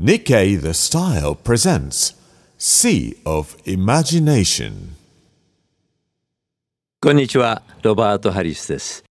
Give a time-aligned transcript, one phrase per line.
[0.00, 2.16] Nikkei the Style presents
[2.58, 4.88] Sea of Imagination.
[7.00, 9.04] こんにちは、ロバート・ハリスです。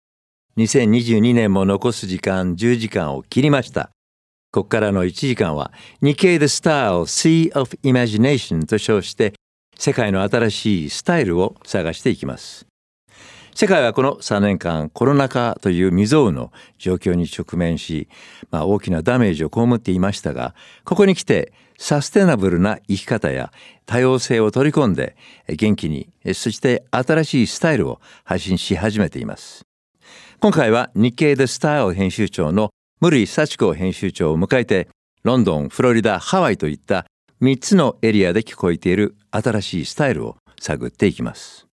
[0.56, 3.92] 2022年も残す時間10時間を切りました。
[4.50, 9.34] ここからの1時間は日経 The Style Sea of Imagination と称して
[9.78, 12.66] 世界の新しいスタイルを探していきます。
[13.54, 18.08] 世界はこの3年間コロナ禍という未曾有の状況に直面し、
[18.50, 20.54] まあ、大きなダメージを被っていましたが
[20.84, 23.52] ここに来てサステナブルな生き方や
[23.84, 25.16] 多様性を取り込んで
[25.48, 29.66] 元気にそして新しいスタイルを発信し始めています。
[30.40, 34.88] 今回は日経 The Style 編集長の無井幸子編集長を迎えて
[35.24, 37.06] ロンドンフロリダハワイといった
[37.42, 41.71] 3つのエリアで聞こえている新しいスタイルを探っていきます。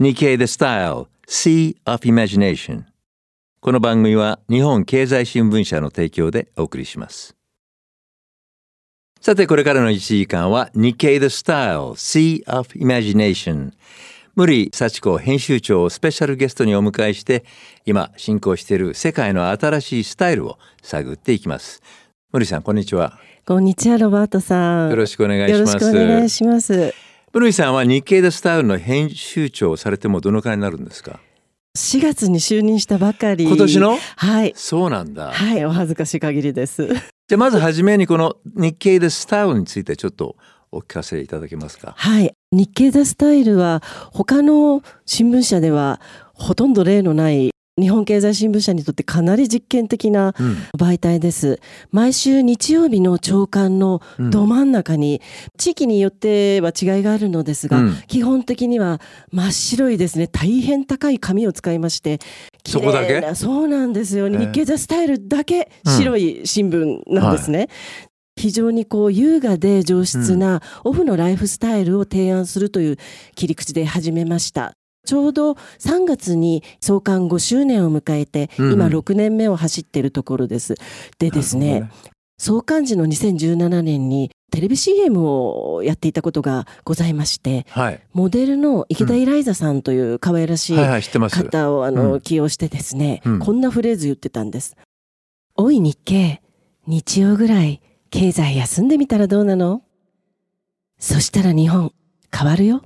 [0.00, 2.84] 日経 The Style Sea of Imagination.
[3.60, 7.34] この番組は日本経済新聞社の提供でお送りします。
[9.20, 13.72] さてこれからの1時間は日経 The Style Sea of Imagination
[14.36, 17.44] 無理幸子編集長をスペシャルゲストにお迎えして
[17.84, 21.82] 今進行している世界の新しいスタイルを探っていきます。
[22.30, 23.18] 無理さんこんにちは。
[23.44, 24.90] こんにちは、ロバートさん。
[24.90, 25.72] よろしくお願いします。
[25.72, 27.07] よろしくお願いします。
[27.38, 31.20] 無理さんは日経 The Style の編集長をされてもどのくらいになるんですか
[31.78, 33.44] ？4月に就任したばかり。
[33.44, 33.96] 今年の？
[34.16, 34.52] はい。
[34.56, 36.88] そうなんだはい、お恥ずかしい限りです。
[36.88, 36.98] じゃ
[37.34, 40.34] あまずはじめにこの日経 The Style についてちょっと
[40.72, 41.94] お聞かせいただけますか？
[41.96, 42.32] はい。
[42.50, 46.00] 日経ザスタイルは他の新聞社では
[46.34, 50.56] ほとんど例のない日本経済新聞社にとってかなり実験的なうん。
[50.76, 51.60] 媒体です。
[51.90, 55.20] 毎週日曜日の朝刊のど真ん中に、
[55.56, 57.94] 地域によっては違いがあるのですが、うん。
[58.06, 60.26] 基本的には真っ白いですね。
[60.26, 62.18] 大変高い紙を使いまして
[62.66, 63.34] そこだけ？
[63.34, 64.28] そうなんですよ。
[64.28, 67.68] 日経ザスタイルだけ白い新聞なんですね。
[68.36, 72.96] 非常にこう優雅で上質なオフのライフスタイルを提案するという
[73.34, 74.77] 切り口で始めました。
[75.08, 78.72] ちょうど3月に創刊5周年を迎えて、うんうん。
[78.74, 80.74] 今6年目を走っているところです。
[81.18, 81.90] でですね、
[82.36, 92.20] 創刊時の2017年にテレビ CM をやっていたことがございましてほどねモデルの池田イライザさんという可愛らしい方をあの、うん。
[92.20, 93.38] 起用してですね、うん。
[93.38, 94.76] こんなフレーズ言ってたんです。
[95.56, 96.42] おい日経
[96.86, 97.80] 日曜ぐらい
[98.10, 99.80] 経済休んでみたらどうなの？
[100.98, 101.94] そしたら日本
[102.30, 102.82] 変わるよ。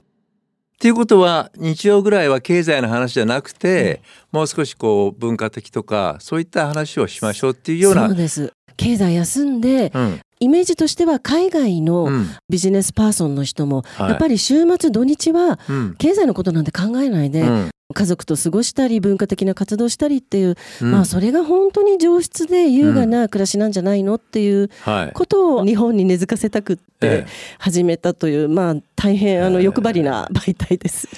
[0.83, 8.09] っていうことは日曜ぐらいは経済の話じゃなくて、もう少しこう文化的とかそういった話をしましょうっていうような。
[8.09, 8.53] そうです。
[8.77, 10.21] 経済休んで、うん。
[10.41, 12.27] イメージとしては海外のうん。
[12.49, 14.09] ビジネスパーソンの人も、はい。
[14.09, 15.95] やっぱり週末土日はうん。
[15.99, 27.27] 経済のことなんて考えないで、うん家族と過ごしたり文化的な活動したりっていう、うんまあそれが本当に上質で優雅な暮らしなんじゃないのっていうはいことを日本に根付かせたくってええ
[27.59, 31.07] 始めたという、まあ大変あのええ欲張りな媒体です。
[31.07, 31.11] っ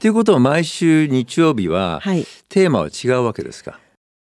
[0.00, 2.24] ていうことは毎週日曜日ははい。
[2.48, 3.78] テーマは違うわけですか？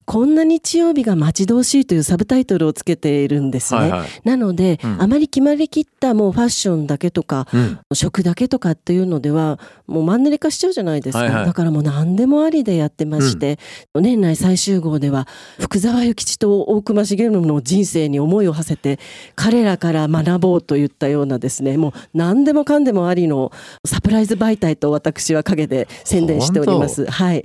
[0.05, 3.81] こんな日曜日が待ち遠しいというサブタイトルをつけているんですね。
[3.81, 4.09] はいはい。
[4.25, 5.03] なので、うん。
[5.03, 7.79] あまり決まりきったもうファッションだけとかうん。
[7.93, 11.47] 食だけとかっていうのではもうマンネリ化しちゃうじゃないですか、はいはい。
[11.47, 13.59] だからもう何でもありでやってまして、
[13.95, 15.29] 年内最終号では
[15.61, 18.99] 福沢諭吉と大隈重信の人生に思いを馳せて
[19.35, 23.53] 彼らから学ぼうといったようなですねもう何でもかんでもありの
[23.87, 27.07] サプライズ媒体と私は陰で宣伝しております。
[27.07, 27.45] はい、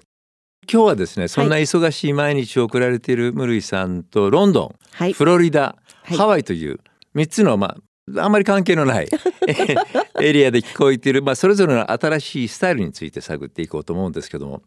[0.71, 5.13] 今日はですねそんな忙しい毎日を送られている無類さんとロンドン、はい。
[5.13, 6.17] フロリダ、はい。
[6.17, 6.79] ハワイという
[7.15, 7.77] 3つのまあ
[8.23, 9.07] あんまり関係のない
[10.21, 14.61] エリアで聞こえている、まあ、それぞれの新しいスタイルについて探っていこうと思うんですけども。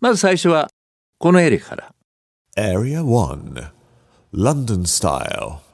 [0.00, 0.68] まず最初は
[1.18, 1.94] このエリアから。
[2.56, 3.70] Area 1
[4.34, 5.67] London Style.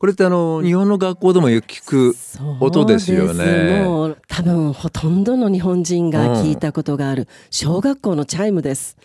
[0.00, 2.16] これってあの日本の学校でもよく聞く
[2.58, 8.96] 音ですよねもう多分ほとんどの日本人が聞いたことがある小学校のチャイムです。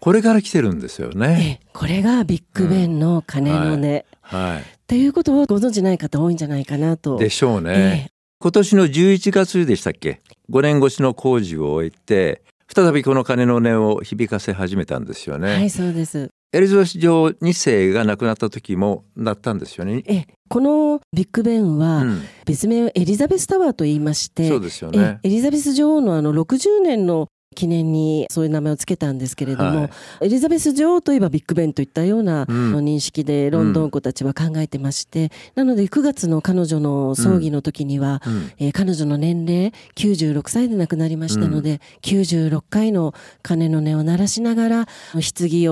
[0.00, 1.60] これから来てるんですよえね。
[1.62, 7.14] えこれがビッグベンの鐘の音、っはていうことをご存知ない方多いんじゃないかなと。
[7.14, 7.70] い、でしょうね。
[7.70, 8.10] ええ
[8.40, 10.20] 今年の11月でしたっけ
[10.50, 15.54] ？5年越しの工事を終えて再びこの鐘の音を響かせ始めたんですよね。
[15.54, 16.30] はいそうです。
[16.52, 20.02] エリザベス女王2世が亡くなった時もだったんですよね。
[20.06, 25.20] ええこのビッグベンはうん、別名エリザベスタワーと言いまして、そうですよえね。
[25.22, 29.86] えエリザベス女王のあの60年の記念にそういう名前をつけたんですけれども、は
[30.22, 30.26] い。
[30.26, 32.76] エリザベス女王といえばビッグベンといったようなうん。
[32.76, 38.52] 認識でロンドン子たちは考えてまして、なので9月の彼女の葬儀の時には、うん。
[38.58, 45.20] えー彼女の年齢96歳で亡くなりましたので、96回の鐘の音を鳴らしながら棺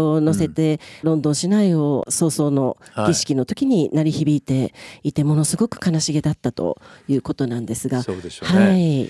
[0.02, 2.76] を乗せて、ロンドン市内を早々の
[3.06, 4.74] 儀式の時に鳴り響いて
[5.04, 8.02] いてものすごく悲しげだったということなんですが。
[8.02, 9.08] そうでしょうね、はい、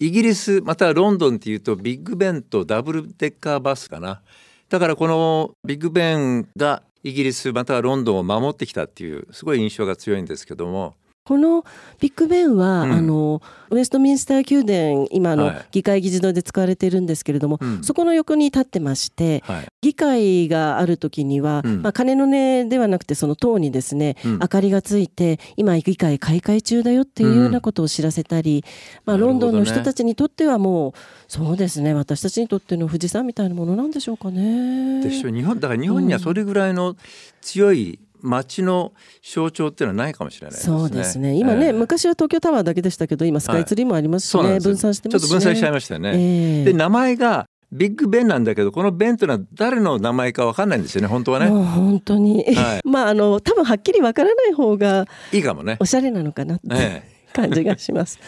[0.00, 4.22] イギリスまたはロンドンっていうとビッグベンとダブルデッカーバスかな。
[4.68, 10.94] だからこのビッグベンがイギリスまたはロンドンを守ってきたっていうすごい印象が強いんですけども。
[11.28, 11.62] この
[12.00, 12.92] ビッグベンは、うん。
[12.92, 15.66] あのウェストミンスター宮殿今のはい。
[15.72, 17.84] 議会議事堂で使われているんですけれども、うん。
[17.84, 19.66] そこの横に立ってましてはい。
[19.82, 21.82] 議会がある時には、うん。
[21.82, 24.32] まあ、鐘の音ではなくてその塔にですね、うん。
[24.38, 28.64] 明かりがついて今議会開会中だよっていうようなことを知らせたり、
[29.04, 30.92] まあ、ロンドンの人たちにとってはもう
[31.26, 35.02] そうですね私たちにとっての富士山みたいなものなんでしょうかね。
[35.02, 36.96] でしょ日本だから日本にはそれぐらいの
[37.42, 38.92] 強い街の
[39.22, 40.78] 象徴っていうのはないかもしれないですね。
[40.78, 46.12] そうですね今ね、ええ昔は東京タワーだけでしたけど今スカイツリーもありますしね、そうなんですよ分散してますし、ね、ちょっと分散しちゃいましたよね。
[46.14, 51.48] ええで名前がビッグベンなんだけどこのベンというのは誰の名前かわかんないんですよね本当はね。
[51.48, 55.84] 本当に、は まああの多分はっきりわからない方がいいかもねお。
[55.84, 58.18] しゃれなのかなってええ感じがします。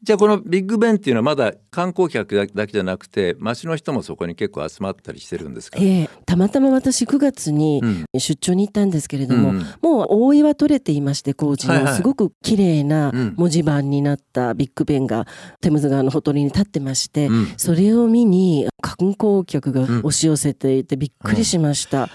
[0.00, 6.10] じゃあこのビッグベンっていうのはまだ観光客だだけじゃなくて街の人もそこに結構集まったりしてるんですか、ええ。
[6.24, 8.04] たまたま私9月にうん。
[8.16, 9.58] 出張に行ったんですけれども、うん。
[9.82, 13.34] もう覆いは取れていまして工事のすごく綺麗なうん。
[13.36, 15.26] 文字盤になったビッグベンが
[15.60, 17.46] テムズ川のほとりに立ってまして、うん。
[17.56, 22.08] それを見に観光客が押し寄せていてびっくりしました。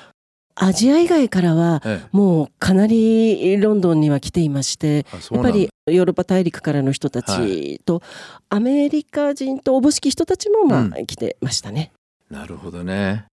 [0.55, 2.07] アジア以外からはええ。
[2.11, 8.01] もうかなりロンドンには来ていましてやっぱりヨーロッパ大陸からの人たちと、
[8.49, 11.05] アメリカ人とおぼしき人たちもまあ、うん。
[11.05, 11.91] 来てましたね。
[12.29, 13.25] なるほどね。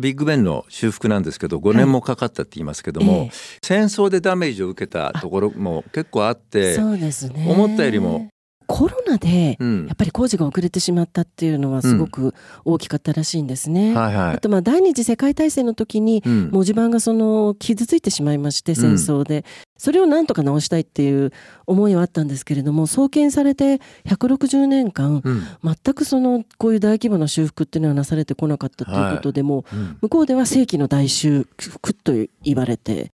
[0.00, 3.30] ビッグベンの修復なんですけど5年もかかったって言いますけども、ええ。
[3.62, 7.46] 戦争でダメージを受けたところも結構あってね。
[7.48, 8.28] 思ったよりも
[8.66, 9.86] コロナでうん。
[9.86, 12.34] やっぱり工事が遅れてしまったっていうのはすごく
[12.64, 13.94] 大きかったらしいんですね。
[13.94, 14.36] はいはい。
[14.36, 16.50] あとまあ第二次世界大戦の時にうん。
[16.50, 19.44] 文字盤がその傷ついてしまいまして戦争で、
[19.76, 21.32] それをなんとか直したいっていう
[21.66, 25.42] 思いはあったんですけれども創建されて160年間うん。
[25.62, 29.98] 全くそのこういう大規模な修復っていうのはなされてこなかったということでも、うん。
[30.02, 32.12] 向こうでは世紀の大修復と
[32.42, 33.13] 言われて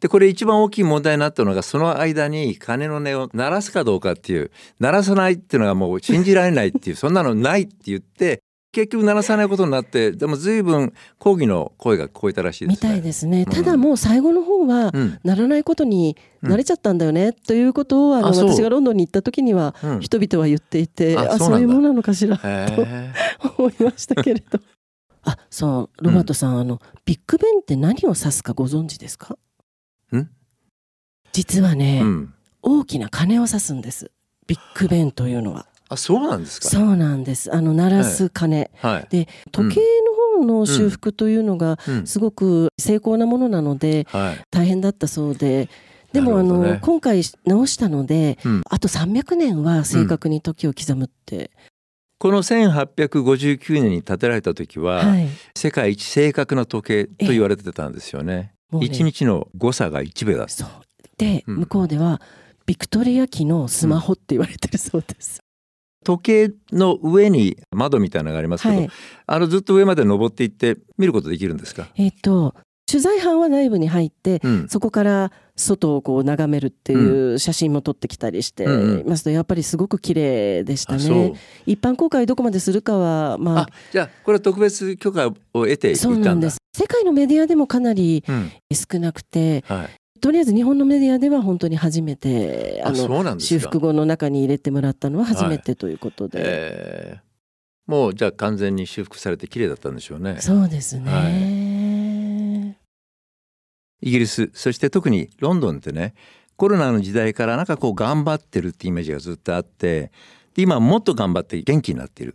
[0.00, 8.40] でこれ一番大きい問題になったのがその間に鐘の音を鳴らすかどうかっていう鳴らさないっていうのがもう信じられないっていうそんなのないって言って
[8.72, 12.90] 結局鳴らさないことになってでも随分抗議の声が聞こえたらしいですね。
[12.90, 13.44] みたいですね。
[13.46, 13.50] うん。
[13.50, 15.18] ただもう最後の方は、うん。
[15.24, 20.00] ならないことに慣れちゃったんだよね、ということをあの私がロンドンに行った時にはうん。
[20.00, 23.12] 人々は言っていて、ああそういうものなのかしらへえ
[23.56, 24.60] 思いましたけれど。
[25.24, 26.04] あそう。
[26.04, 29.32] ロバートさん、あのビッグベンって何を指すかご存知ですか？
[29.32, 29.36] ん
[31.32, 34.10] 実はね、うん、大きな鐘を指すんです。
[34.46, 35.66] ビッグベンというのは。
[35.88, 36.68] あそうなんですか？
[36.68, 37.54] そうなんです。
[37.54, 39.06] あの鳴らす鐘、はい。
[39.10, 39.80] で時計
[40.40, 42.06] の方の修復というのがうん。
[42.06, 44.44] すごく精巧なものなので、はい。
[44.50, 45.68] 大変だったそうで。
[46.12, 48.62] でもあの、今回直したので、うん。
[48.70, 51.50] あと300年は正確に時を刻むって、
[52.18, 55.28] この1859年に建てられた時は、はい。
[55.54, 58.54] 世界一正確な時計と言われてたんですよね。
[58.70, 60.48] もうね一日の誤差が1秒だ。
[60.48, 60.68] そう
[61.18, 62.20] で、うん向こうでは
[62.66, 65.40] ビクトリア期のスマホって言われてるそうです。
[66.04, 68.90] 時計の上に窓みたいなのがありますけど、はい、
[69.26, 71.88] あのずっと上まで登っていって見ることできるんですか？
[71.96, 72.54] えっ、と
[72.88, 74.68] 取材班は内部に入って、うん。
[74.68, 81.32] そこから外をこう眺めるっていう写真も撮ってきたりしてうんうんますとやっぱりすごく綺麗でしたあそうね。
[81.66, 86.08] 一般公開どこまでするかはまああじゃあこれは特別許可を得ていっただ。
[86.08, 86.58] そうんなんです。
[86.76, 88.52] 世界のメディアでもかなりうん。
[88.72, 90.20] 少なくてはい。
[90.20, 93.40] とりあえず日本のメディアでは本当に初めてあの。
[93.40, 97.26] 修復後の中に入れてもらったのは初めてということで、えー
[97.86, 100.38] もうじゃあ完全に修復されて綺麗だったんでしょうね。
[100.40, 102.76] そうですね、
[104.02, 106.14] イギリスそして特にロンドンってね
[106.56, 110.10] コロナの時代からなんかこう頑張ってるってイメージがずっとあって
[110.54, 112.34] で今もっと頑張って元気になっている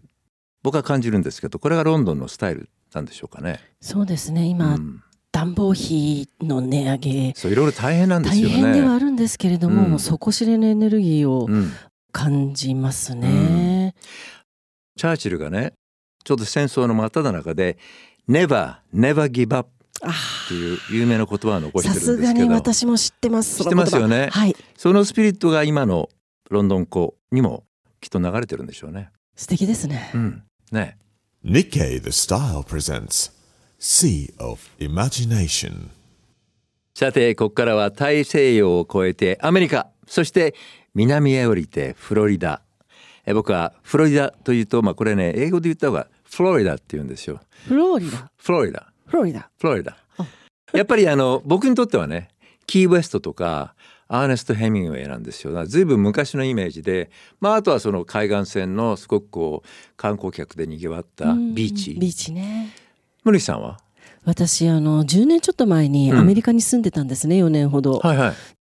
[0.63, 3.60] 僕は感じるんですけどこれがロンドンのスタイルなんでしょうかね。
[3.79, 8.55] そうですね今、うん暖房費の値上げそういろいろ大変なんです大よね。
[8.55, 11.71] 変ではあるんですけれども、うん底知れぬエネルギーをうん、
[12.12, 13.95] 感じますね。
[14.98, 15.71] チャーチルがね
[16.25, 17.77] ちょうど戦争の真っ只中で
[18.29, 19.69] 「Never, never give up」
[20.03, 23.63] あっていう有名な言葉を残してさすがにるんですけど私も知ってます。
[23.63, 24.55] 知ってますよねはい。
[24.75, 26.10] そのスピリットが今の
[26.50, 27.63] ロンドン港にも
[28.01, 29.12] きっと流れてるんでしょうね。
[29.36, 30.12] 素敵ですね。
[30.13, 30.43] うん。
[30.71, 30.98] ね。
[31.43, 33.31] Nikkei the Style presents
[33.79, 35.89] Sea of Imagination.
[36.93, 40.53] さて、ここからは大西洋を越えてアメリカ、そして
[40.93, 42.62] 南へ降りてフロリダ。
[43.25, 47.39] え僕はフロリダというと、まあこれね、英語で言った方がフロリダって言うんですよ。
[47.67, 48.29] フロリダ？
[48.38, 48.93] フロリダ。
[49.07, 49.50] フロリダ。
[49.57, 49.98] フロリダ。
[50.74, 52.29] やっぱりあの僕にとってはね
[52.67, 53.74] キーウェストとか
[54.13, 55.65] アーネスト・ヘミングウェイなんですよ。
[55.65, 61.94] ずいぶん昔のイメージで、まあ、あとはその海岸線のすごくこう観光客でにぎわったビーチ。
[61.94, 62.72] ビーチね。
[63.24, 63.80] 森木さんは？
[64.25, 68.34] 私あの10年ちょっと前にうんアメリカに住んでたんですね、4年ほど、はいは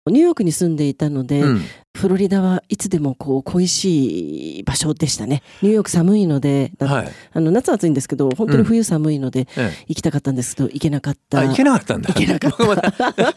[0.08, 0.12] い。
[0.12, 1.62] ニューヨークに住んでいたので、うん
[1.96, 5.44] フロリダはいつでもこう恋しい場所でしたね。
[5.62, 7.12] ニューヨーク寒いので、だはい。
[7.34, 11.40] あの夏は暑いんですけど本当に冬寒いので、ええ行きたかったんですけど行けなかった。
[11.40, 12.08] あ行けなかったんだ。
[12.10, 13.36] 行けなかった。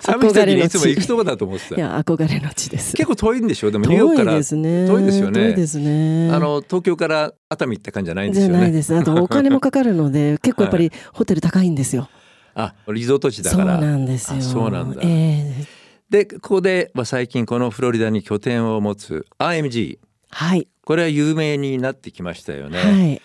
[0.02, 1.74] 寒い時にいつも行くとこだと思ってた。
[1.76, 2.96] いや憧れの地です。
[2.96, 3.70] 結構遠いんでしょ？
[3.70, 4.86] でもニューヨーク遠いからですね。
[4.86, 5.40] 遠いですよね。
[5.42, 6.30] 遠いですね。
[6.32, 8.60] あの東京から熱海行った感じじゃないんですじゃよね。
[8.62, 8.96] ないです。
[8.96, 12.08] あとお金もかかるので 結構やっぱりホテル高いんですよ、
[12.54, 13.78] あリゾート地だそうから。
[13.78, 14.38] なんですよ。
[14.38, 15.02] あそうなんだ。
[15.04, 15.79] ええ
[16.10, 19.98] でここで、まあ、最近このフロリダに拠点を持つ IMG
[20.32, 22.78] はい、これは有名になってきましたよね。
[22.78, 23.22] はい。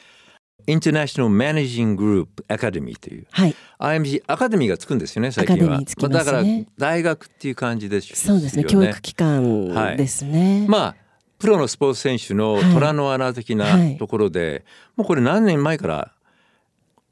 [0.67, 3.27] インターナショナル・マネージング・グループ・アカデミーという。
[3.29, 3.55] はい。
[3.79, 5.81] IMG アカデミーがつくんですよね最近は。
[6.09, 6.43] だから
[6.77, 8.63] 大学っていう感じですそうですね。
[8.63, 10.95] よ教育機関ですね、まあ
[11.37, 12.63] プロのスポーツ選手のはい。
[12.73, 13.97] 虎の穴的なはい。
[13.97, 14.65] ところで、
[14.95, 16.11] もうこれ何年前から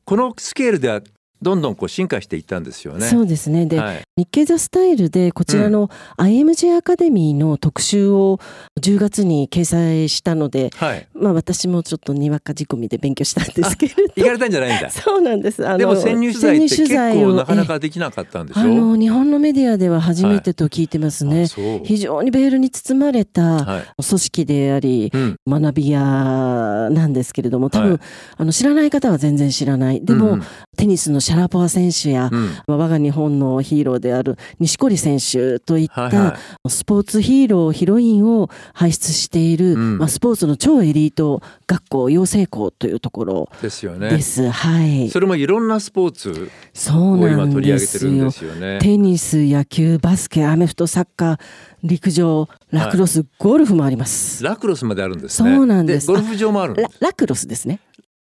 [0.05, 1.01] このスケールでは
[1.43, 3.07] どんどんこう進化していったんですよね。
[3.07, 3.65] そうですね。
[3.65, 8.39] で、はい、日経ザスタイルでこちらの IMG アカデミーの特集を
[8.81, 14.01] 10月に掲載したので、はい、まあ私もちょっとにわか仕込みで勉強したんですけれど。
[14.15, 14.89] 行かれたんじゃないんだ。
[14.91, 15.67] そうなんです。
[15.67, 18.61] あのでも潜入取材ってなかなえかできなかったんでしょ？
[18.61, 21.43] あの日本のメディアでは初めてと聞いてますね。
[21.43, 21.81] あそう。
[21.83, 24.03] 非常にベールに包まれたはい。
[24.03, 25.35] 組織であり、うん。
[25.47, 27.99] 学び屋なんですけれども多分、はい。
[28.37, 30.03] あの知らない方は全然知らない。
[30.03, 30.43] でも、うん
[30.75, 36.37] テニスのシャラポワ選手や、うんまあ我が日本のヒーローである錦織選手といった、はいは
[36.67, 44.21] スポーツヒーローヒロインを輩出している、うんまあ、スポーツの超エリート学校養成校というところい、ですよねで。
[44.21, 44.49] す。
[44.49, 45.09] はい。
[45.09, 48.31] それもいろんなスポーツそうを今なん取り上げてですよるんで。
[48.31, 48.79] すよね。
[48.79, 51.39] テニス、野球、バスケ、アメフト、サッカー、
[51.83, 54.43] 陸上、ラクロス、ゴルフもあります。
[54.43, 55.55] ラクロスまであるんですね。
[55.55, 57.79] そうなんですゴルフ場もあるラクロスですね。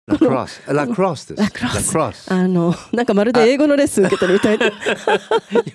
[0.08, 1.42] ラクロス、ラクロスです。
[1.42, 2.32] ラクロスロス。
[2.32, 4.66] あの、なんかまるで英語のレッスン受けてるみたいな。
[4.68, 4.72] いや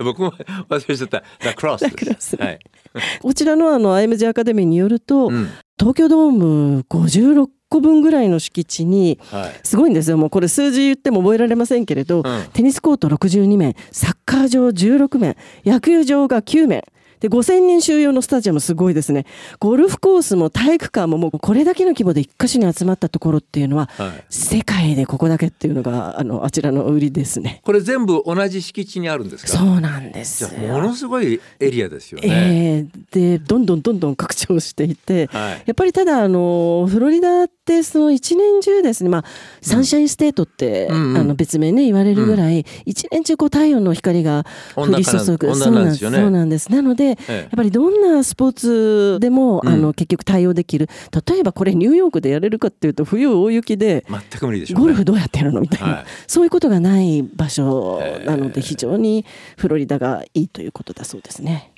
[0.03, 0.33] 僕も
[0.69, 1.23] 忘れちゃった。
[1.45, 2.35] ラクロスです。
[2.35, 2.59] はい。
[3.21, 5.49] こちらのあの IMG アカデミーによると、うん。
[5.77, 9.59] 東京ドーム56個分ぐらいの敷地に、はい。
[9.61, 10.17] すごいんですよ。
[10.17, 16.83] もうこれ数字言っても覚えられませんけれど、うんテニスコート62面、サッカー場16面、野球場が9面。
[17.23, 19.25] で5000人収容のスタジアムすごいですね。
[19.57, 24.23] ゴルフコースも体育館ももうこれだけの規模で一箇所に集まったところっていうのははい。
[24.29, 27.61] 世界でここだけっていうのがあのあちらの売りですね。
[27.63, 29.57] これ全部同じ敷地にあるんですか？
[29.57, 32.27] そうなんですものすごいエリアですよね。
[32.27, 35.63] えーでどんどんどんどん拡張していて、はい。
[35.65, 39.25] やっぱりただあのフロリダってその一年中ですね、まあ、
[39.61, 41.17] サンシャインステートって、うんうん。
[41.17, 45.49] あの別名ね言われるぐらい、一年中こう太陽の光が降り注ぐ。
[45.49, 46.17] 温暖化なんですよね。
[46.17, 47.55] そうなんですなのでやっええ。
[47.55, 49.69] ぱりどんなスポーツでも、うん。
[49.69, 50.89] あの結局対応できる。
[51.25, 54.81] 例えばこれニューヨークでやれるかっていうと冬大雪で全く無理でしょうね。
[54.81, 55.61] ゴルフどうやってやるの？
[55.61, 56.05] みたいな、はい。
[56.27, 59.25] そういうことがない場所なので非常に
[59.57, 61.72] フロリダがいいということだそうですね。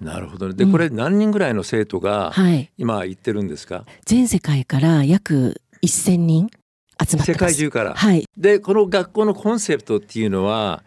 [0.00, 0.54] なるほどね。
[0.54, 3.84] でうんこれ何人ぐらいの生徒がはい、今行ってるんですか？
[4.04, 6.48] 全世界から約1000人
[7.04, 7.38] 集まって世。
[7.38, 7.94] 界中から。
[7.94, 10.82] はい、でこの学校のコンセプトっていうのは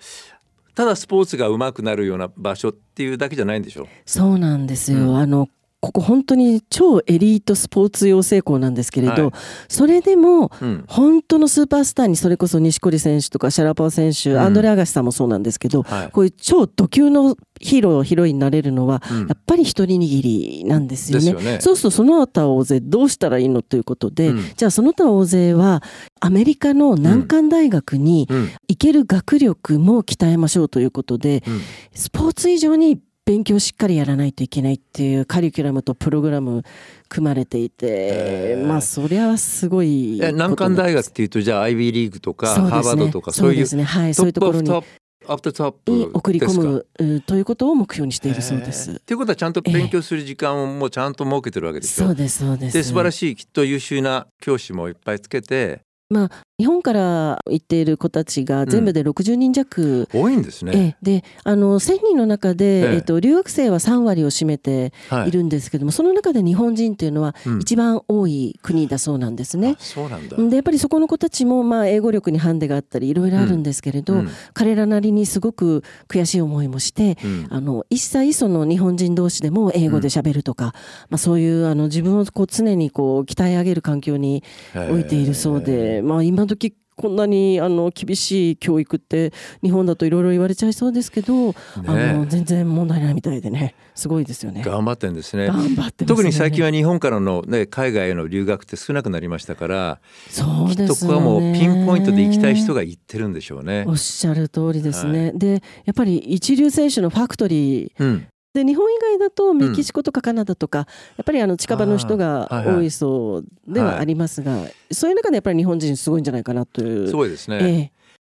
[0.75, 3.87] ただスポーツが上手くなるような場所っていうだけじゃないんでしょ？
[4.05, 4.99] そうなんですよ。
[4.99, 5.49] うんあの
[5.81, 9.31] ここ本当に超エリートスポーツ養成校なんですけれど、はい。
[9.67, 10.85] それでもうん。
[10.87, 14.39] 本当のスーパースターにそれこそ錦織選手とかシャラパワ選手、うん。
[14.39, 16.11] アンドレ・アガシさんもそうなんですけど、はい。
[16.11, 19.27] こういう超ド級のヒーローヒロインになれるのは、うん。
[19.27, 21.31] やっぱり一人握りなんですよね。
[21.31, 21.59] よね。
[21.61, 24.43] そうするとその他大勢どうしたらいいのということで、うん。
[24.55, 25.81] じゃあその他大勢は
[26.19, 28.49] アメリカの難関大学にうん。
[28.67, 31.59] 行ける学力も鍛えましょうということで、うん。
[31.95, 32.99] スポーツ以上に
[33.31, 36.63] 勉強しっかりやらないといけないっていうカリキュラムとプログラム
[37.07, 43.83] 組まれていてまあそりゃすごいえ難関大学こっていうとじゃあ IB リーグとかとなんですハーバードとかそそうういうですね。
[43.85, 48.91] はいそういうところに top of top of topに送り込むうんということを目標にしているそうです。
[48.91, 48.95] っ。
[48.95, 52.07] ていうことはちゃんと勉強する時間をもうちゃんと設けてるわけでしょ？
[52.07, 52.73] そうですそうです。
[52.73, 53.11] で素晴ら。
[53.11, 55.79] しいきっと優秀な教師もいっぱいつけて。
[56.09, 56.29] まあ
[56.61, 60.75] 日本から行っている子たちが全部で60人弱、多いんですええ。
[60.75, 60.97] ね。
[61.01, 62.95] であの1000人の中で、ええ。
[62.97, 65.29] えっと、留学生は3割を占めてはい。
[65.29, 67.59] いるんですけども、その中で日本人っていうのはうん。
[67.61, 69.75] 一番多い国だそうなんですね。
[69.79, 69.83] あ。
[69.83, 70.37] そうなんだ。
[70.37, 74.29] でやっぱりそこの子たちも、まあ、英語力にハンデがあったりいろいろあるんですけれど、うん。
[74.53, 77.47] 彼らなりにすごく悔しい思いもして、うん。
[77.49, 80.75] あの一切その日本人同士でも英語で喋るとか、
[81.09, 84.43] まあ、そういうあの自分をこう常にこう鍛え上げる環境に
[84.75, 94.61] 置いているそうで、まあ、今時こんなにあの厳しい教育って日本だといろいろ言われちゃいそうですけど、あの全然問題ないみたいでねすごいですよね。
[94.63, 95.47] 頑張ってんですね。
[95.47, 103.93] 頑張ってね特に最近は日本からの、ね、海外への留学って少なくなりましたから、そうですよねそこはもうピンポイントで行きたい人が行ってるんでしょうねお。
[103.93, 105.31] っしゃる通りですね。
[105.33, 114.57] でやっぱり一流選手のファクトリーうん、で日本以外だとメキシコとかカナダとか、やっぱりあの近場の人が多いそうではありますが、
[114.91, 117.07] そういう中でやっぱり日本人すごいんじゃないかなという。
[117.07, 117.59] すごいですね。
[117.61, 117.91] ええ。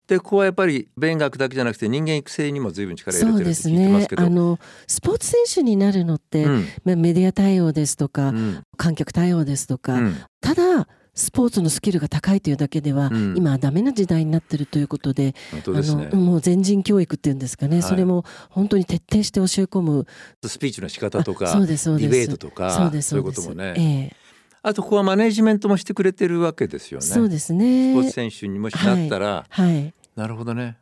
[0.06, 4.22] でここはやっぱり勉学だけじゃなくて人間育成にも随分力入れそうてるってですね聞いてますけど。
[4.22, 6.64] あのスポーツ選手になるのって、うん。
[6.84, 8.62] まあメディア対応ですとか、うん。
[8.76, 10.16] 観客対応ですとか、うん。
[10.40, 13.34] ただスポーツのスキルが高いというだけでは、うん。
[13.36, 15.34] 今はダメな時代になってるということでね。
[15.52, 17.82] あのもう全人教育っていうんですかね、はい。
[17.82, 20.06] それも本当に徹底して教え込む。
[20.44, 22.70] スピーチの仕方とかディベートとか
[23.00, 23.82] そういうこともね、え
[24.12, 24.16] え。
[24.62, 27.06] あとここはマネジメントもしてくれてるわけですよね。
[27.06, 27.92] そうですね。
[27.92, 29.94] スポーツ選手にもしなったら、はい。
[30.16, 30.76] なるほどね。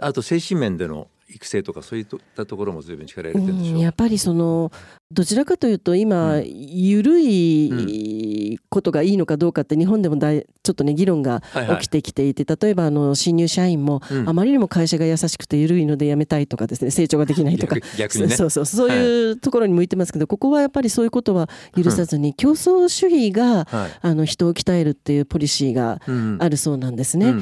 [0.00, 3.76] あと精神面での育成とかそういったところも随分力入れてるんでしょう。
[3.76, 4.72] んやっぱりその
[5.10, 6.44] どちらかというと今、うん。
[6.46, 11.42] 緩いことがいいのかどうかって日本でもだいちょっとね議論が
[11.80, 14.28] 起きてきていて、例えばあの新入社員も、うん。
[14.28, 17.76] あまりにも会社が優しくて緩いので辞めたいとかですね成長ができないとか。
[17.76, 18.36] 逆逆にね。
[18.36, 23.98] そうそうそういうところに向いてますけど、ここはやっぱりそういうことは許さずに、競争主義がはい。
[24.00, 26.36] あの人を鍛えるっていうポリシーがうん。
[26.40, 27.30] あるそうなんですね。
[27.30, 27.32] う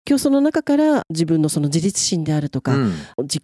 [0.00, 2.92] んで競争の中から自分のその自立心であるとか、うん。
[3.22, 3.42] 自己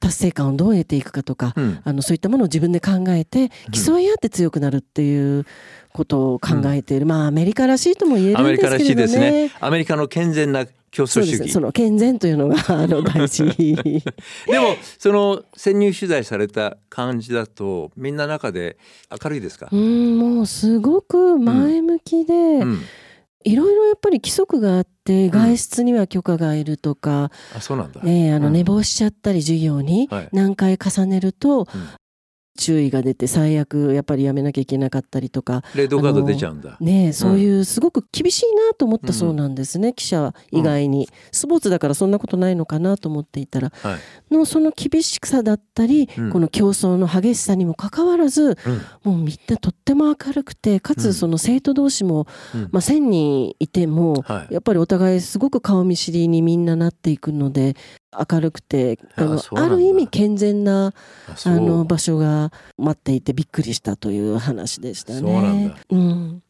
[0.00, 1.80] 達成感をどう得ていくかとか、うん。
[1.84, 5.46] あのそういったものを自分で考えて競い合って強くなるっていう
[5.92, 9.30] ことを考えている、まあアメリカらしいとも言えアメリカらしいるんですね。
[9.46, 9.50] ね。
[9.60, 11.34] アメリカの健全な競そうです。
[11.34, 13.44] 争主義その健全というのがあの大事。
[13.54, 18.76] でもその潜入取材された感じだとみんな中で
[19.22, 22.80] 明るいですか、うんもうすごく前向きで、うん
[23.44, 28.52] いろいろやっぱり規則があって外出には許可がいるとか、あそうなんだ、あのうん。
[28.52, 30.28] 寝坊しちゃったり授業にはい。
[30.32, 31.66] 何回重ねるとうん
[32.58, 44.34] 注意が出て最悪やっぱりやめなきゃいけなかったりとかレッドカード出ちゃうんだ、ねえそういうすごく厳しいなと思ったそうなんですね、記者以外に、スポーツだからそんなことないのかなと思っていたらはい。
[44.34, 46.30] のその厳しさだったり、うん。
[46.30, 48.56] この競争の激しさにもかかわらず
[49.04, 49.12] うん。
[49.12, 51.02] もうみんなとっても明るくてかうん。
[51.02, 52.68] つその生徒同士も、うん。
[52.72, 54.54] まあ、1,000人いても、はい。
[54.54, 57.76] やっぱりお互いすごく顔見知りにみんななっていくので
[58.30, 60.92] 明るくてあのある意味健全な
[61.44, 65.20] あの場所が待っていてびっくりしたという話でしたね。
[65.20, 65.76] そうなんだ。
[65.90, 66.42] うん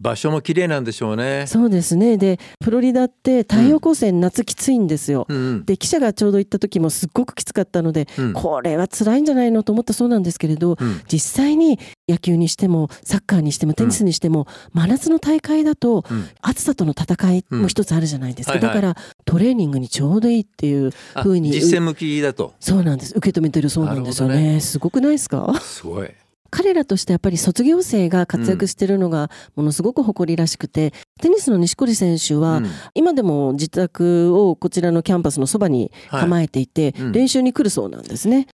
[0.00, 1.44] 場所も綺麗なんでしょうね。
[1.46, 2.16] そうですね。
[2.16, 5.26] でプロリダって太陽光線夏きついんですよ。
[5.28, 5.36] うん。
[5.36, 5.64] うん。
[5.64, 8.32] で記者がちょうど行った時もすっごくきつかったので、うん。
[8.32, 11.00] これは辛いんじゃないのと思ったそうなんですけれど、うん。
[11.06, 16.28] 実際に野球にしてもサッカーにしてもテニスにしても、真夏の大会だとうん。
[16.40, 18.82] 暑さとの戦いも一つあるじゃないですか、うんはいはい。
[18.82, 22.54] だからトレーニングにちょうどいいっていうあ風に実践向きだと。
[22.58, 23.14] そうなんです。
[23.16, 24.34] 受け止めてるそうなんですよね。
[24.34, 25.54] なるほどすごくないですか？
[25.60, 26.10] すごい
[26.50, 32.66] 彼らとしてやっぱり卒業生が活躍してるのがものすごく誇りらしくて、テニスの錦織選手は、うん。
[32.94, 38.48] 今でも自宅をこちらのキャンパスのそばに構えていて、練習に来るそうなんですね。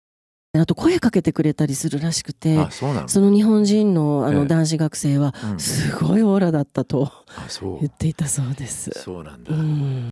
[0.57, 2.87] あと声かけてくれたりするらしくてあそ
[3.19, 3.29] の？
[3.29, 4.35] 日本人のあええ。
[4.35, 5.59] の男子学生はうん。
[5.59, 7.11] すごいオーラだったと
[7.81, 8.91] 言っていたそうです。
[8.91, 10.09] そうなんだ、うん。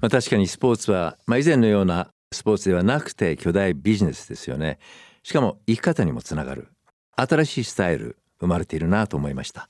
[0.00, 4.78] まあ、確かにスポーツは、まあ、以前のようなスポーツではなくて巨大ビジネスですよね。
[5.24, 6.68] しかも生き方にもつながる
[7.16, 9.68] 新しいスタイル生まれているなと思いました。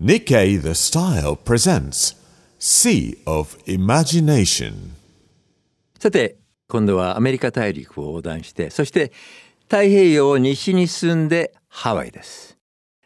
[0.00, 2.16] Nikkei the Style presents
[2.58, 4.74] Sea of Imagination.
[5.98, 6.36] さて
[6.68, 9.12] 今度はアメリカ大陸を横断してそして
[9.62, 12.58] 太平洋を西に進んでハワイです。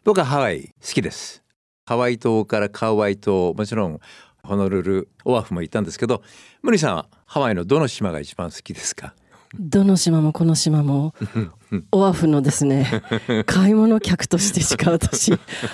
[0.04, 1.42] 僕はハワイ好きです。
[1.84, 4.00] ハワイ島からカウアイ島もちろん
[4.42, 6.22] ホノルルオアフも行ったんですけど
[6.62, 9.14] ムニさんはハワイのどの島が一番好きですか？
[9.58, 11.14] どの島もこの島も
[11.92, 13.02] オアフのですね
[13.46, 15.32] 買い物客としてしか私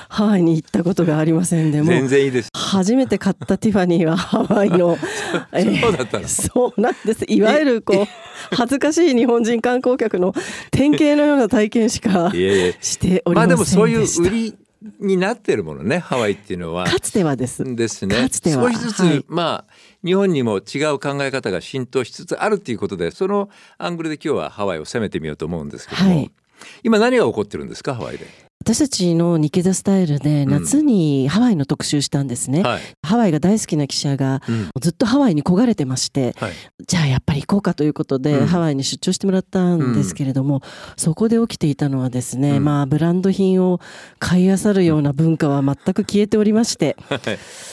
[0.09, 2.49] ハワイに行ったことがありませんでも全然いいです。
[2.55, 4.97] 初めて買ったティファニーはハワイの
[5.53, 6.29] えーそうだったの？
[6.29, 7.25] そうなんです。
[7.29, 10.35] いわゆるこう恥ずかしい日本人観光客の
[10.71, 12.31] 典型のような体験しか
[12.81, 13.79] しておりませんでした。
[13.79, 14.55] まあでもそういう売り
[14.99, 16.87] になってるものねハワイっていうのは。
[16.87, 17.65] かつてはです。
[17.77, 19.73] ですねかつては少しずつ、はいまあ
[20.05, 26.31] 日本にも違う考え方が浸透しつつあるっていうことでそのアングルで今日はハワイを攻めてみようと思うんですけども、はい
[26.85, 28.27] 今何が起こってるんですかハワイで？
[28.63, 32.63] 私たちの日経ザスタイルで夏にハワイの特集したんですね。
[32.63, 34.71] はい、ハワイが大好きな記者がうん。
[34.81, 36.53] ずっとハワイに焦がれてまして、はい。
[36.87, 38.47] じゃあやっぱり行こうかということで、うん。
[38.47, 40.63] ハワイに出張してもらったんですけれども、
[40.97, 42.65] そこで起きていたのはですね、うん。
[42.65, 43.81] まあブランド品を
[44.21, 46.97] 買い漁るような文化は全く消えておりまして、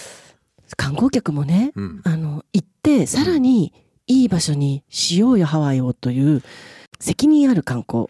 [0.75, 2.01] 観光客もね、うん。
[2.03, 3.73] あの行ってさらに
[4.07, 6.41] いい場所にしようよハワイをという
[6.99, 7.99] 責任ある観光。
[7.99, 8.09] はい、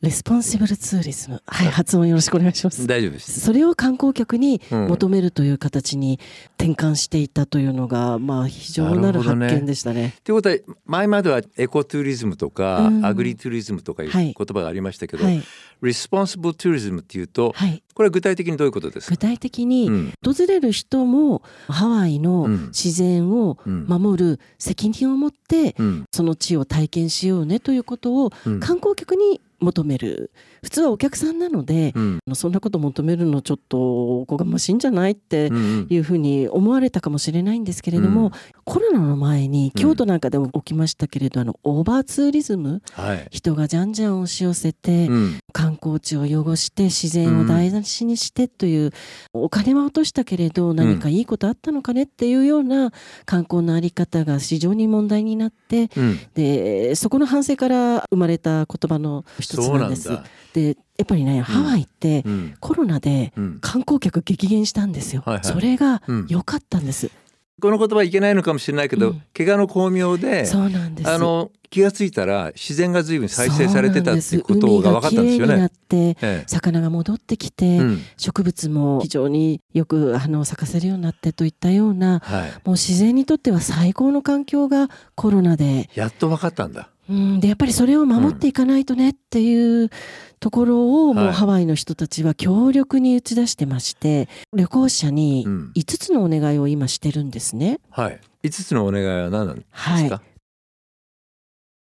[0.00, 2.86] responsible tourism はい発音よろしくお願いします。
[2.86, 3.40] 大丈夫です。
[3.40, 4.86] それを観光客にうん。
[4.86, 6.20] 求めるという形に
[6.56, 10.14] 転換していたというのが、まあ非常なる発見でしたね。
[10.22, 10.56] ということは
[10.86, 13.04] 前まではエコトゥーリズムとか、うん。
[13.04, 14.34] アグリトゥーリズムとかいうはい。
[14.38, 15.42] 言葉がありましたけど、はい、
[15.82, 19.16] リスポンシブルトゥーリズムっていうと、はい、これは具体的にどういうことですか？
[19.16, 20.12] 具体的にうん。
[20.24, 22.66] 訪れる人もハワイのうん。
[22.68, 23.86] 自然をうん。
[23.88, 26.04] 守る責任を持ってうん。
[26.12, 28.60] その地を体験しようねということをうん。
[28.60, 30.30] 観光客に求める
[30.62, 32.18] 普通はお客さんなのでうん。
[32.34, 38.30] そんなこと求めるのちょっとおこがましいんじゃないってうんいうふうに思われたかもしれないんですけれども、うん。
[38.64, 45.38] コロナの前にうん京都なんかでも起きましたけれど、あのオーバーツーリズムはい、人がじゃんじゃん押し寄せて、うん。
[45.52, 48.92] 観光地を汚して自然を台無しにしてという、
[49.32, 52.92] お金は落としたけれど何かいいことあったのかねっていうような
[53.24, 60.10] 観光のあり方が非常に問題になってうん、でそこの反省から生まれた言葉の一つなです。
[60.58, 62.54] でやっぱりねハワイってうん。
[62.60, 63.58] コロナでうん。
[63.60, 65.22] 観光客激減したんですよ。
[65.24, 65.44] はいはい。
[65.44, 66.26] それがうん。
[66.28, 67.10] 良かったんです。
[67.60, 69.22] この言葉はいけないのかもしれないけど、うん。
[69.36, 71.10] 怪我の巧妙でそうなんです。
[71.10, 75.54] あの気がついたら自然が随分再生されてたっていうことが分かったんですよね。
[75.54, 78.02] になってえ魚が戻ってきて、えうん。
[78.16, 86.90] 植物も非常によく花を咲かせるようになってといったようなはい、もう自然にとっては最高の環境がコロナで、やっと分かったんだ。
[87.08, 89.90] うん、でやっぱりそれを守っていかないとねっていう
[90.40, 97.80] ところをもうはいハワイの人たちは強力に打ち出してまして旅行者にうん5つのお願いを今してるんですね。
[97.90, 98.20] はい。
[98.42, 100.22] 五つのお願いは何なんですはいか。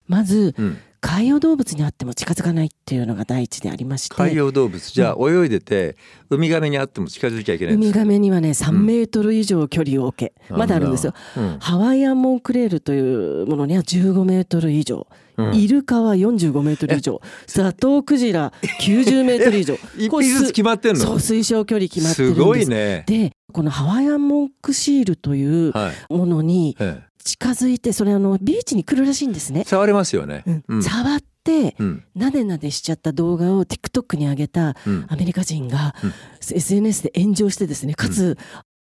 [0.08, 5.98] まずうん、海洋動物にあっても近づかないっていうのが第一でありまして海洋動物じゃあ泳いでて
[6.30, 8.00] ウミガメにあっても近づいちゃいけないんウミですか。
[8.00, 11.13] ガメにはね3メートル以上距離を置け、まだあるんですよ。
[11.38, 13.00] うんハワイアンモンクレールとい
[13.44, 15.06] うものには15メートル以上、
[15.38, 21.00] うんイルカは45メートル以上、ザトウクジラ90メートル以上一匹ずつ決まってんの？
[21.02, 22.46] そう推奨距離決まってるんすです。
[22.46, 23.04] ごいね。
[23.08, 26.13] でこのハワイアンモンクシールというはい。
[26.13, 29.62] ものにえ近づいてそれあのビーチに来るらしいんですね。
[29.62, 29.64] え、。
[29.64, 30.44] 触れますよね。
[30.46, 30.64] うん。
[30.68, 30.84] うん。
[30.84, 32.04] 触ってうん。
[32.16, 35.06] なでなでしちゃった動画を TikTok に上げたうん。
[35.10, 36.14] アメリカ人がうん。
[36.56, 38.38] SNS で炎上してですねかつ、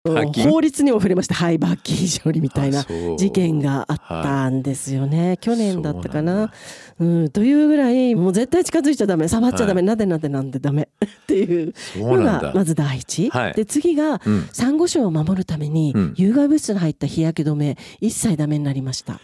[0.04, 1.34] 法律にも触れました。
[1.34, 6.52] はい罰金処理みたいな事件があったんですよね、去年だったかな。
[6.98, 9.28] そうなんというぐらいもう絶対近づいちゃダメ。
[9.28, 12.16] 触っちゃダメ、はなでなでなんでダメっていうの。
[12.16, 13.52] がまず第一、はい。
[13.54, 14.48] で次がうん。
[14.52, 16.14] サンゴ礁を守るためにうん。
[16.16, 19.20] 有害物質の入った日焼け止め一切ダメになりました。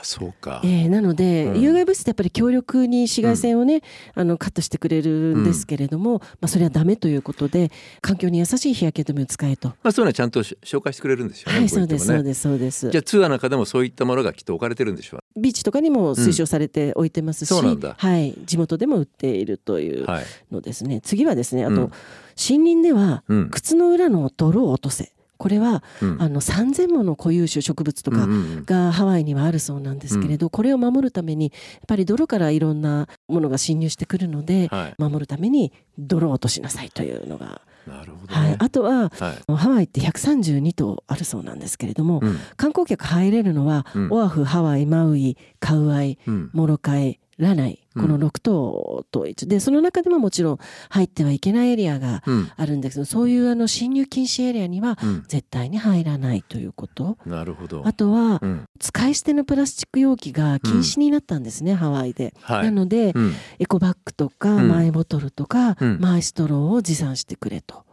[0.00, 0.60] あ、そうか。
[0.64, 3.82] えーなので、うん有害物質ってやっぱり強力に紫外線をね、
[4.14, 9.68] あのカットしてくれるんですけれども、まあ、それはダメということで環境に優しい日焼け止めを使えと。
[9.82, 11.58] まあそういうのはちゃんとし紹介してくれるんですよね。
[11.58, 20.06] はい、そうですそうですそうですじゃあツアーなんかでもそういったものがきっと置かれてるんでしょビーチとかにも推奨されて置いてますし、そうなんだはい、地元でも売っているというう。
[20.06, 20.24] はい。
[20.52, 21.92] のですね、次はですねあと、うん
[22.40, 23.50] 森林ではうん。
[23.50, 26.22] 靴の裏の泥を落とせこれは、うん。
[26.22, 34.94] あの3,000もの固有種植物とか、うんうんがハワイにはあるそうなんですけれど、これを守るためにやっぱり泥からいろんなものが侵入してくるので、はい。
[34.98, 38.50] 守るために泥を落としなさいというのが、なるほどはい。
[38.50, 39.52] ね。、あとははい。
[39.54, 42.36] ハワイって132島あるそうなんですけれども、うん。
[42.56, 44.08] 観光客入れるのは、うん。
[44.12, 46.50] オアフハワイマウイカウアイうん。
[46.52, 50.58] モロカイラナイこの6島統一でその中でももちろん
[50.90, 55.24] 入ってはいけないエリアがうんあるんですけどそういうあの侵入禁止エリアにはうん。
[55.28, 57.82] 絶対に入らないということなるほど。
[57.86, 58.64] あとはうん。
[58.80, 62.34] 使い捨てのプラスチック容器が禁止になったんですね、ハワイで。
[62.40, 62.62] は。
[62.62, 63.32] ないので、うん。
[63.58, 67.84] エコバッグとかうんマイボトルとか、うんマイストローを持参してくれと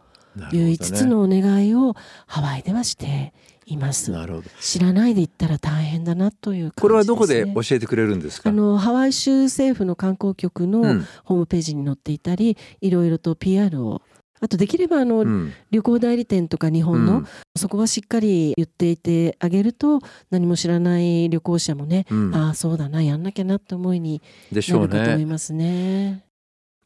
[0.52, 1.06] いう5つ。
[1.06, 1.94] のお願いを
[2.26, 3.32] ハワイではして
[3.66, 4.10] います。
[4.10, 4.50] なるほど。
[4.60, 6.80] 知らないで行ったら大変だなという感じです、ね。
[6.82, 8.50] これはどこで教えてくれるんですか？
[8.50, 14.02] あのハワイ州政府の観光局のうんホームページに載っていたり、いろいろと PR を
[14.38, 15.52] あとできればあの、うん。
[15.70, 17.26] 旅行代理店とか日本の、うん
[17.58, 20.00] そこはしっかり言っていてあげると
[20.30, 24.20] 何も知らない旅行者もね、うんああそうだなやんなきゃなって思いに
[24.52, 25.20] でしなるかと思。
[25.20, 26.22] いますね。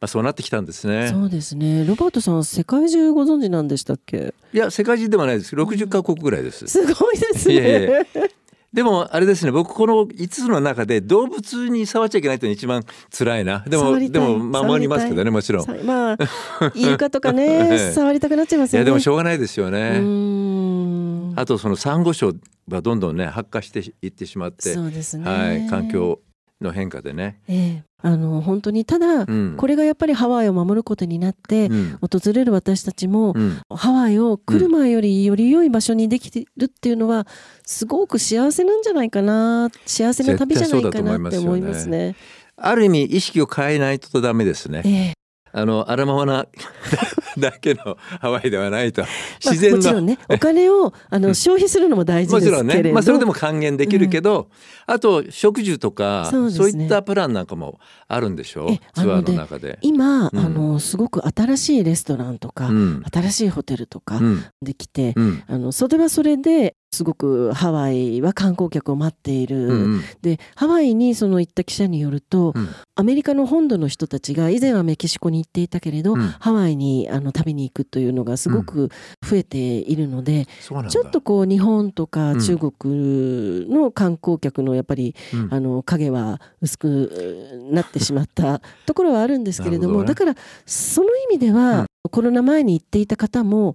[0.00, 1.08] まあ、そうなってきたんですね。
[1.08, 1.84] そうですね。
[1.84, 4.34] ロバートさん世界中ご存知なんでしたっけ？
[4.52, 5.54] いや世界中ではないです。
[5.54, 6.66] 60カ国ぐらいです。
[6.66, 7.54] すごいですね。
[7.54, 8.04] いやいや
[8.72, 16.16] でもあれですね僕この5つの中で動物に触っちゃいけないというのが一番辛いなでもでも守りますけどねもちろんまあ
[16.76, 19.96] イルカとかね触りたくなっちゃいますよねいやでもしょうがないですよね
[21.34, 22.34] あとそのサンゴ礁
[22.68, 26.20] はどんどんね発火していってしまってそうですね、はい、環境
[26.60, 37.26] の変化でね、ええ、あの本当にただ、うん、これがやっぱりハワイを守ることになって、うん、訪れる私たちも、うん、ハワイを来る前よりより良い場所にできてるっていうのは
[37.64, 42.16] すごく幸せなんじゃないかな幸せな旅じゃないかなって思いますね。
[42.56, 44.82] ある意味意識を変えないとダメですね。
[44.84, 45.14] ええ、
[45.52, 46.46] あのあらままな
[47.38, 49.04] だけのハワイではないと。
[49.44, 52.70] 自然の、もちろんねお金をあの消費するのも大事ですけれども。
[52.70, 54.48] ちろんね、まあ、それでも還元できるけど、
[54.88, 58.78] うん、あと食住とかそう、ね,、いったプランなんかもあるんでしょう？
[58.94, 59.78] ツアーの中で。
[59.82, 64.20] 今、うん、あのすごく新しいレストランとか、うん、新しいホテルとか
[64.62, 65.14] できて、
[65.46, 78.90] あのそれはそれですごくハワイは観光客を待っている、うんうん、でハワイにその行った記者によると、うん、アメリカの本土の人たちが以前はメキシコに行っていたけれど、うん、ハワイにあの旅に行くというのがすごく
[79.22, 85.14] 増えているので、うん、ちょっとこう日本とか中国の観光客のやっぱり、
[85.50, 90.34] あの影は薄くなってしまったところはあるんですけれども、ね、だから
[90.66, 93.74] その意味では、コロナ前に行っていた方も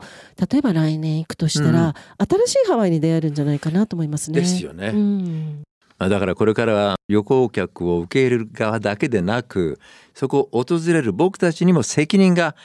[0.51, 4.39] 例えば来年行くとしたら、新しいハワイに出会えるんじゃないかなと思いますね。
[4.41, 4.87] ですよね。
[4.87, 5.63] うん、
[5.99, 9.79] だからこれからは旅行客を受け入れる側だけでなく
[10.15, 12.55] そこを訪れる僕たちにも責任が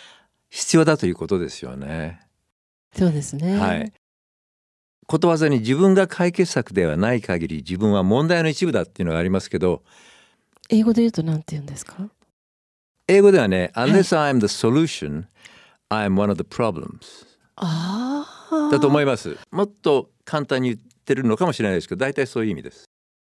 [0.48, 2.20] 必要だということですよね。
[2.96, 3.58] そうですね。
[3.58, 3.92] はい。
[5.06, 9.82] ことわざに自分が解決策ではない限り自分は問題の一部だっていうのがありますけど
[10.68, 12.08] 英語で言うと何て言うんですか？
[13.10, 15.24] 英語ではね、unless I'm the solution,
[15.90, 17.26] I'm one of the problems.
[18.70, 19.36] だと思います。
[19.50, 22.84] もっと簡単に言ってるのかもしれないですけど大体そういう意味です。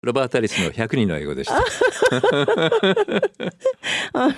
[0.03, 1.57] ロバート・アリスの100人の英語でした。
[1.57, 1.63] あ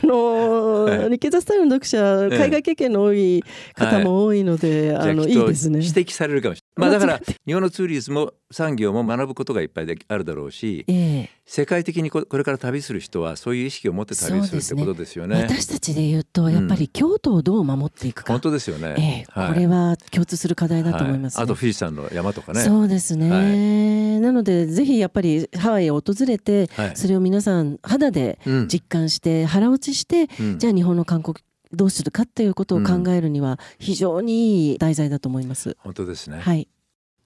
[0.03, 3.43] のー、はい、日経ザスタイルの読者、海外経験の多い
[3.75, 5.79] 方も多いので、はい、あのいいですね。
[5.79, 6.70] 指摘されるかもしれない。
[6.81, 15.37] まあだから日本のツーリズム産業も学ぶことがいっぱいであるだろうし、えー、世界的にこれから旅する人はそういう意識を持って旅するってことですよね。
[15.37, 15.43] ね。
[15.43, 18.33] 私たちで言うとやっぱり京都をどう守っていくか。
[18.33, 21.39] 本当ですよね、えー、これは共通する課題だと思います、ね。
[21.39, 22.61] はい、あと富士山の山とかね。
[22.61, 24.21] そうですね。
[24.21, 31.37] なのでぜひやっぱりハワイを訪れて、それを皆さん肌で実感して腹落ちして、うん、じゃあ日本の韓国
[31.73, 35.77] どうするかっていうことを考えるには非常にいい題材だと思います。
[35.81, 36.41] 本当ですね。
[36.41, 36.69] はい。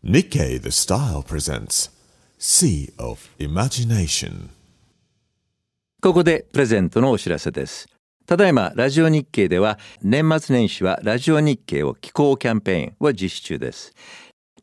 [0.04, 1.90] Nikkei the Style presents
[2.38, 4.48] Sea of Imagination
[6.02, 7.88] ここでプレゼントのお知らせです。
[8.26, 13.94] ただいまラジオ日経では年末年始はラジオ日経を寄稿キャンペーンを実施中です。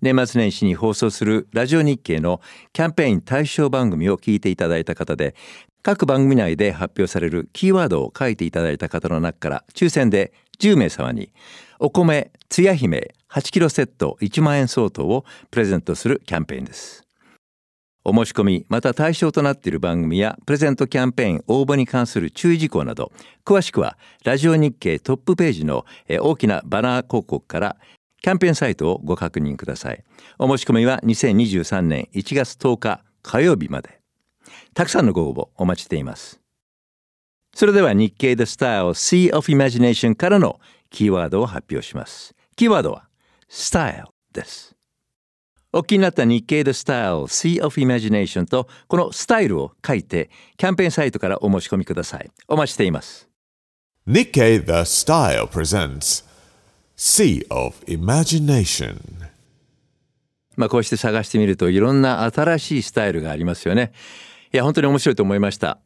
[0.01, 2.41] 年末年始に放送するラジオ日経の
[2.73, 5.35] キャンペーン対象番組を聞いていただいた方で
[5.83, 11.31] 各番組内で発表されるキーワードを書いていただいた方の中から抽選で10名様に
[11.79, 17.07] お米つや姫8キロセット1万円相当をプレゼントするキャンペーンです。
[18.03, 23.11] お申し込みまた対象となっている番組やプレゼントキャンペーン応募に関する注意事項など
[23.45, 27.77] 詳しくはラジオ日経トップページの大きなバナー広告から
[28.21, 30.03] キャンペーンサイトをご確認ください。
[30.38, 33.99] お申し込みは2023年1月10日火曜日まで。
[34.73, 36.39] たくさんのご応募お待ちしています。
[37.53, 40.60] それでは日経 The Style Sea of Imagination からの
[40.91, 42.36] キーワードを発表します。
[42.55, 43.07] キーワードは
[43.49, 44.75] Style です。
[45.73, 52.29] お気になった日経 The Style Sea of Imagination とこのスタイルを書いてキャンペーンサイトからお申し込みください。
[52.47, 53.27] お待ちしています。
[54.05, 56.30] 日経 The Style presents
[57.03, 58.95] Sea of Imagination
[60.55, 63.91] まあこうして探してみるといろんな新しいスタイルがありますよね。
[64.53, 65.79] いや本当に面白いと思いました。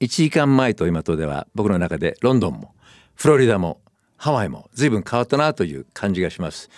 [0.00, 2.74] 1時間前と今とでは僕の中でロンドンも
[3.14, 3.80] フロリダも
[4.16, 6.68] ハワイも随分変わったなという感じがします。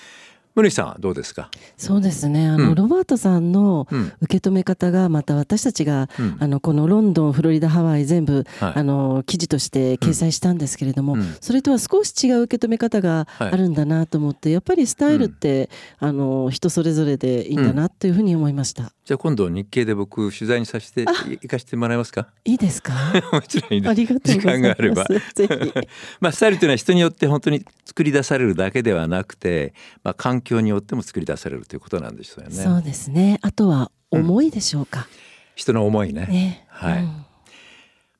[0.54, 1.50] ムさんはどうですか？
[1.76, 2.48] そうですね。
[2.48, 3.86] あの、うん、ロバートさんの
[4.20, 18.92] 受け止め方がまた私たちが、うん、あのこのロンドンフロリダハワイ全部、はい、あの記事として掲載したんですけれども、うん、それとは少し違う受け止め方があるんだなと思って、はい、やっぱりスタイルって、あの人それぞれでいいんだなというふうに思いました。
[19.08, 22.28] じゃあ今度日経で僕取材にさせて行かせてもらえますか？
[22.44, 22.92] いいですか？
[23.32, 23.90] もちろんいいです。
[23.90, 25.06] ありがとう時間があれば。
[26.20, 29.72] まあスタイルというのは人によって本当に作り出されるだけではなくて、
[30.04, 32.50] まあ環境によっても作り出されるということなんですよね。
[32.50, 33.38] そうですね。
[33.40, 35.00] あとは思いでしょうか？
[35.00, 35.06] うん、
[35.54, 36.26] 人の思いね。
[36.26, 37.02] ねはい。
[37.02, 37.24] うん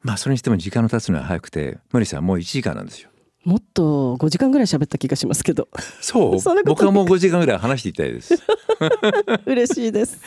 [0.00, 3.10] まあそれにしても時間の経つのは早くて無理さんもう1時間なんですよ
[3.44, 5.68] もっと5時間ぐらい喋った気がしますけど
[6.00, 8.34] そう 僕はもう5時間ぐらい話していたいです
[9.46, 10.20] 嬉しいです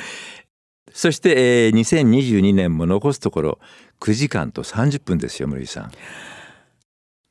[0.93, 3.59] そして、えー2022年も残すところ
[3.99, 5.91] 9時間と30分ですよ無理さん。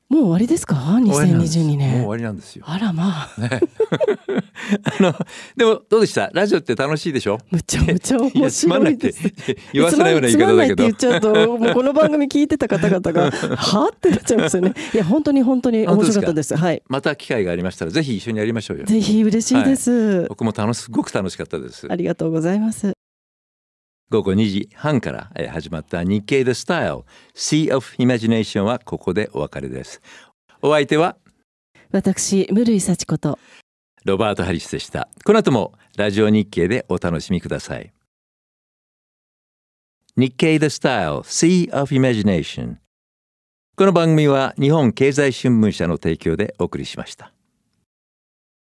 [0.09, 0.75] もう終わりですか？
[0.75, 2.65] 終わりなんです2022もう終年わりなんですよ。
[2.67, 3.41] あらまあ。
[3.41, 3.61] ね。
[4.99, 5.15] あの
[5.57, 6.31] でもどうでした？
[6.35, 7.39] ラジオって楽しいでしょ？
[7.53, 9.23] むちゃむちゃ面白いです。
[9.73, 10.47] 言わせないような言い方だけど。
[10.47, 14.75] つまんないって言っちゃうともうこの番組聞いてた方々が はってなっちゃいますよね。
[14.93, 16.57] いや本当に本当に面白かったです。
[16.57, 16.83] はい。
[16.89, 18.87] また機会がありましたらぜひ一緒にやりましょうよ。
[18.87, 21.87] ぜひ嬉しいです、僕も楽しすごく楽しかったです。
[21.89, 22.95] ありがとうございます
[24.11, 30.03] 午後2時半からえー始まった日経 The Style Sea of Imagination はここでお別れです。
[30.63, 31.17] お相手は
[31.93, 33.39] 私無類幸子と。
[34.05, 35.09] ロバート・ハリスでした。
[35.25, 37.93] この後もラジオ日経でお楽しみください。
[40.17, 42.77] 日経 The Style Sea of Imagination
[43.77, 47.33] この番組は日本経済新聞社の提供でお送りしました